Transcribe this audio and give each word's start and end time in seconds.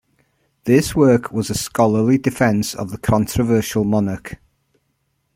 This 0.63 0.95
work 0.95 1.31
was 1.31 1.51
a 1.51 1.53
scholarly 1.53 2.17
defence 2.17 2.73
of 2.73 2.89
the 2.89 2.97
controversial 2.97 3.83
monarch. 3.83 4.37